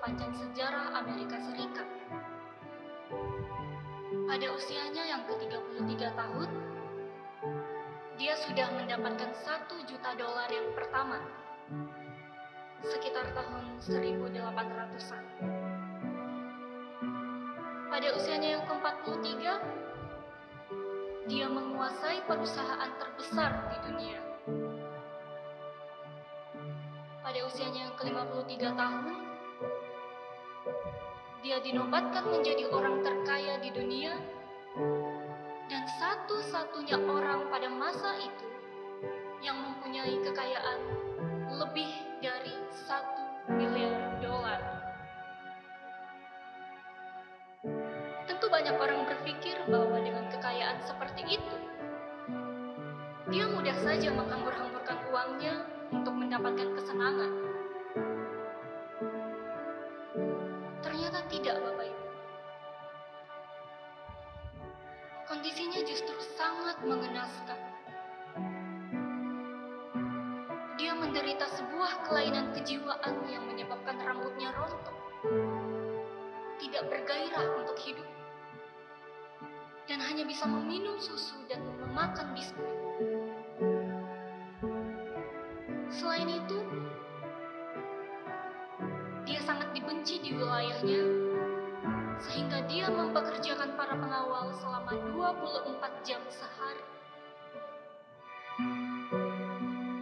[0.00, 1.84] sepanjang sejarah Amerika Serikat.
[4.24, 6.48] Pada usianya yang ke-33 tahun,
[8.16, 11.20] dia sudah mendapatkan satu juta dolar yang pertama,
[12.80, 15.24] sekitar tahun 1800-an.
[17.92, 19.28] Pada usianya yang ke-43,
[21.28, 24.29] dia menguasai perusahaan terbesar di dunia.
[27.30, 29.14] Pada usianya yang ke-53 tahun,
[31.46, 34.18] dia dinobatkan menjadi orang terkaya di dunia
[35.70, 38.46] dan satu-satunya orang pada masa itu
[39.46, 40.78] yang mempunyai kekayaan
[41.54, 43.22] lebih dari satu
[43.54, 44.62] miliar dolar.
[48.26, 51.56] Tentu banyak orang berpikir bahwa dengan kekayaan seperti itu,
[53.30, 57.32] dia mudah saja menghambur-hamburkan uangnya untuk mendapatkan kesenangan.
[60.80, 62.04] Ternyata tidak, Bapak Ibu.
[65.30, 67.60] Kondisinya justru sangat mengenaskan.
[70.80, 74.96] Dia menderita sebuah kelainan kejiwaan yang menyebabkan rambutnya rontok.
[76.58, 78.08] Tidak bergairah untuk hidup.
[79.86, 83.29] Dan hanya bisa meminum susu dan memakan biskuit.
[86.00, 86.56] Selain itu,
[89.28, 91.04] dia sangat dibenci di wilayahnya
[92.24, 96.84] sehingga dia mempekerjakan para pengawal selama 24 jam sehari.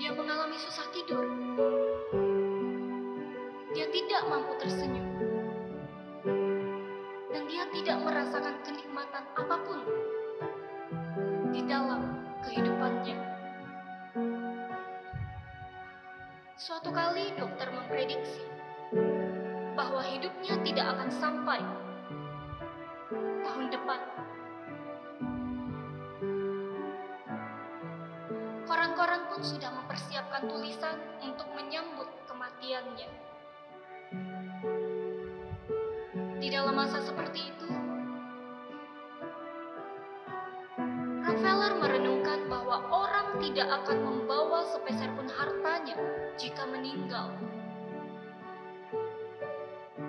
[0.00, 1.28] Dia mengalami susah tidur.
[3.76, 5.11] Dia tidak mampu tersenyum.
[16.62, 18.46] Suatu kali dokter memprediksi
[19.74, 21.58] bahwa hidupnya tidak akan sampai
[23.42, 24.00] tahun depan.
[28.62, 33.10] Koran-koran pun sudah mempersiapkan tulisan untuk menyambut kematiannya.
[36.38, 37.81] Di dalam masa seperti itu,
[43.52, 45.92] tidak akan membawa sepeser pun hartanya
[46.40, 47.36] jika meninggal.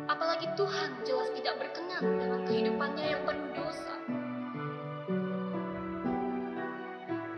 [0.07, 3.99] Apalagi Tuhan jelas tidak berkenan dengan kehidupannya yang penuh dosa.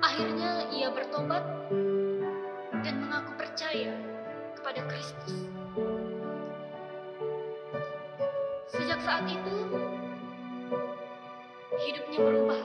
[0.05, 1.41] Akhirnya ia bertobat
[2.85, 3.97] dan mengaku percaya
[4.61, 5.49] kepada Kristus.
[8.69, 9.57] Sejak saat itu,
[11.81, 12.61] hidupnya berubah.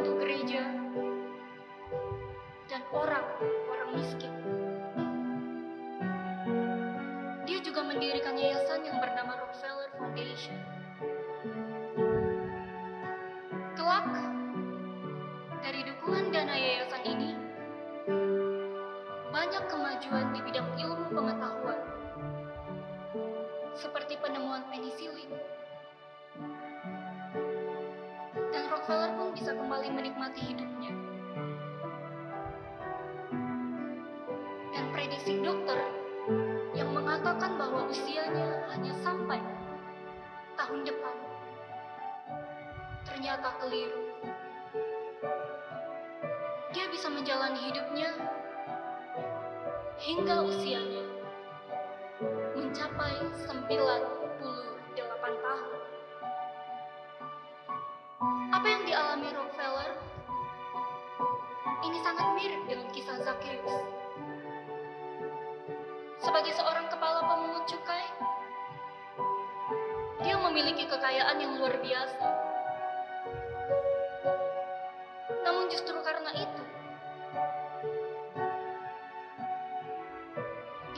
[0.00, 0.64] Membantu gereja
[2.72, 4.32] dan orang-orang miskin.
[7.44, 10.56] Dia juga mendirikan yayasan yang bernama Rockefeller Foundation.
[28.80, 30.92] Rockefeller pun bisa kembali menikmati hidupnya.
[34.72, 35.76] Dan prediksi dokter
[36.72, 39.36] yang mengatakan bahwa usianya hanya sampai
[40.56, 41.12] tahun depan
[43.04, 44.00] ternyata keliru.
[46.72, 48.16] Dia bisa menjalani hidupnya
[50.00, 51.04] hingga usianya
[52.56, 54.19] mencapai 98
[62.50, 63.74] mirip dengan kisah Zacchaeus.
[66.18, 68.06] Sebagai seorang kepala pemungut cukai,
[70.26, 72.26] dia memiliki kekayaan yang luar biasa.
[75.46, 76.64] Namun justru karena itu,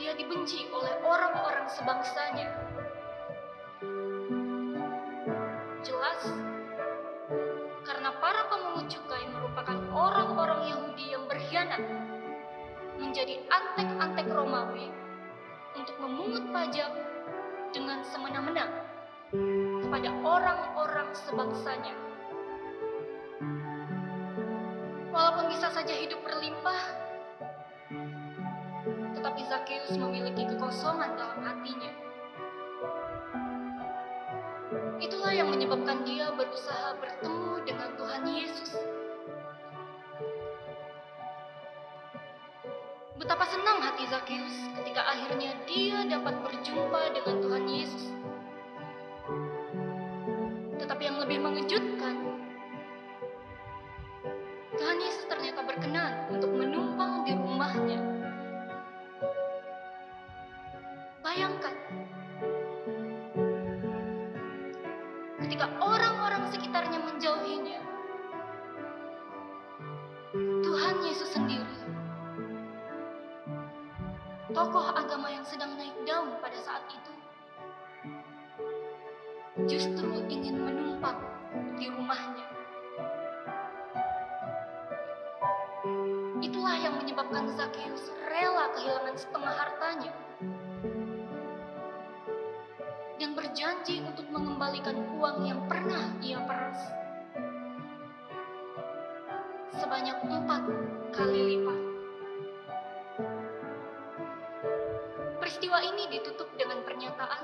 [0.01, 2.49] dia dibenci oleh orang-orang sebangsanya.
[5.85, 6.21] Jelas,
[7.85, 11.12] karena para pemungut cukai merupakan orang-orang Yahudi
[11.53, 11.85] berkhianat
[12.97, 14.89] menjadi antek-antek Romawi
[15.77, 16.89] untuk memungut pajak
[17.69, 18.73] dengan semena-mena
[19.85, 21.93] kepada orang-orang sebangsanya.
[25.13, 26.81] Walaupun bisa saja hidup berlimpah,
[29.13, 31.93] tetapi Zacchaeus memiliki kekosongan dalam hatinya.
[34.97, 38.92] Itulah yang menyebabkan dia berusaha bertemu dengan Tuhan Yesus.
[43.43, 48.03] Betapa senang hati Zakheus ketika akhirnya dia dapat berjumpa dengan Tuhan Yesus.
[50.79, 52.39] Tetapi yang lebih mengejutkan,
[54.79, 57.99] Tuhan Yesus ternyata berkenan untuk menumpang di rumahnya.
[61.19, 61.75] Bayangkan,
[65.43, 67.81] ketika orang-orang sekitarnya menjauhinya,
[70.63, 71.83] Tuhan Yesus sendiri,
[74.53, 77.13] tokoh agama yang sedang naik daun pada saat itu,
[79.65, 81.17] justru ingin menumpang
[81.75, 82.45] di rumahnya.
[86.39, 90.13] Itulah yang menyebabkan Zakheus rela kehilangan setengah hartanya
[93.17, 97.03] dan berjanji untuk mengembalikan uang yang pernah ia peras
[99.81, 100.63] sebanyak empat
[101.11, 101.82] kali lipat.
[105.43, 107.43] Peristiwa ini ditutup dengan pernyataan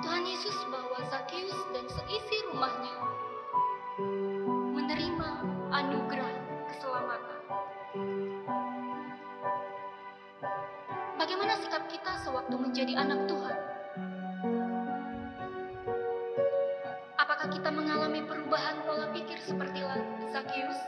[0.00, 2.96] Tuhan Yesus bahwa Zakheus dan seisi rumahnya
[4.72, 5.28] menerima
[5.68, 6.32] anugerah
[6.72, 7.40] keselamatan.
[11.20, 13.58] Bagaimana sikap kita sewaktu menjadi anak Tuhan?
[17.20, 19.84] Apakah kita mengalami perubahan pola pikir seperti
[20.32, 20.80] Zakheus?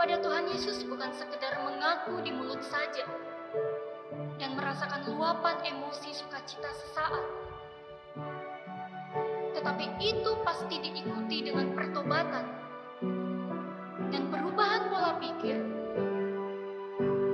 [0.00, 3.04] Kepada Tuhan Yesus bukan sekedar mengaku di mulut saja
[4.40, 7.20] dan merasakan luapan emosi sukacita sesaat.
[9.52, 12.48] Tetapi itu pasti diikuti dengan pertobatan
[14.08, 15.60] dan perubahan pola pikir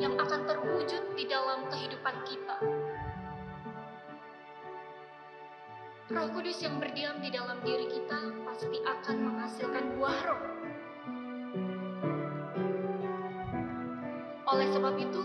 [0.02, 2.56] yang akan terwujud di dalam kehidupan kita.
[6.10, 10.55] Roh Kudus yang berdiam di dalam diri kita pasti akan menghasilkan buah roh.
[14.56, 15.22] Oleh sebab itu,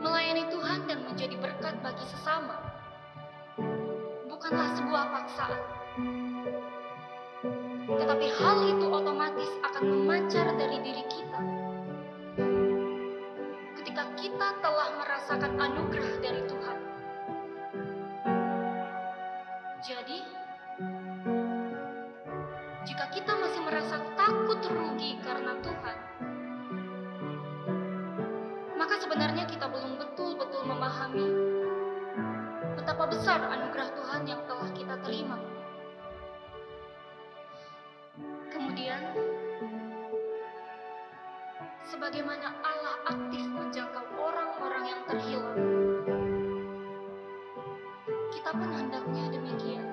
[0.00, 2.56] melayani Tuhan dan menjadi berkat bagi sesama
[4.44, 5.60] bukanlah sebuah paksaan.
[7.84, 11.40] Tetapi hal itu otomatis akan memancar dari diri kita.
[13.84, 16.78] Ketika kita telah merasakan anugerah dari Tuhan.
[19.84, 20.18] Jadi,
[22.88, 25.96] jika kita masih merasa takut rugi karena Tuhan,
[29.14, 31.30] sebenarnya kita belum betul-betul memahami
[32.74, 35.38] betapa besar anugerah Tuhan yang telah kita terima.
[38.50, 38.98] Kemudian,
[41.86, 45.62] sebagaimana Allah aktif menjangkau orang-orang yang terhilang,
[48.34, 49.86] kita pun hendaknya demikian.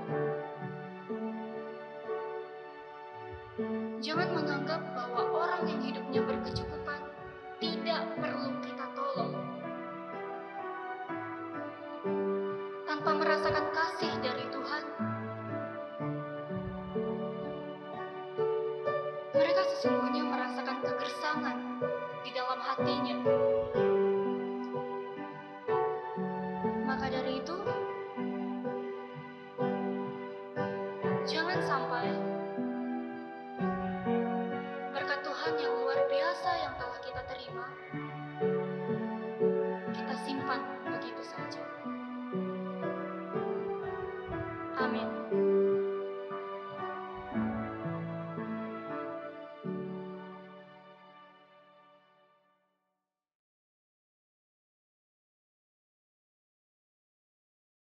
[4.02, 4.81] Jangan menganggap
[26.88, 27.61] Maka dari itu,